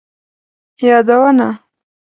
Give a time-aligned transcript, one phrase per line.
[0.83, 1.47] یادونه: